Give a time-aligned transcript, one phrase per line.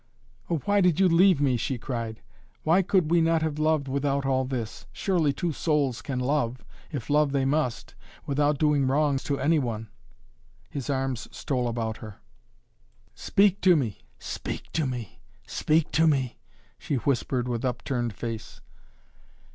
[0.49, 2.23] "Oh, why did you leave me?" she cried.
[2.63, 4.87] "Why could we not have loved without all this?
[4.91, 7.93] Surely two souls can love if love they must
[8.25, 9.89] without doing wrong to any one."
[10.71, 12.19] His arms stole about her.
[13.13, 13.99] "Speak to me!
[14.17, 14.87] Speak to
[16.07, 16.39] me!"
[16.79, 18.59] she whispered with upturned face.